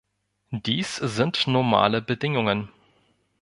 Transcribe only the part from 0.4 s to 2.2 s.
Dies sind normale